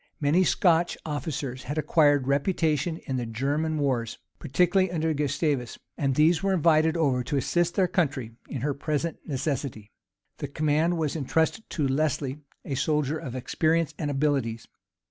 [0.19, 6.41] Many Scotch officers had acquired reputation in the German wars, particularly under Gustavus; and these
[6.41, 9.91] were invited over to assist their country in her present necessity.
[10.37, 14.67] The command was intrusted to Lesley, a soldier of experience and abilities.